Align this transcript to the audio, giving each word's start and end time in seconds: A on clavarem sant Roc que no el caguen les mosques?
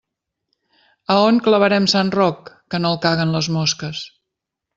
A 1.15 1.17
on 1.25 1.37
clavarem 1.47 1.85
sant 1.93 2.09
Roc 2.15 2.49
que 2.73 2.81
no 2.83 2.91
el 2.95 2.99
caguen 3.05 3.35
les 3.37 3.51
mosques? 3.59 4.03